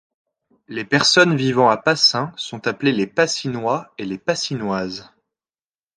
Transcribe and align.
Les 0.67 0.83
personnes 0.83 1.35
vivant 1.35 1.69
à 1.69 1.77
Passins 1.77 2.33
sont 2.35 2.65
appelés 2.67 2.91
les 2.91 3.05
Passinois 3.05 3.93
et 3.99 4.05
les 4.05 4.17
Passinoises. 4.17 5.11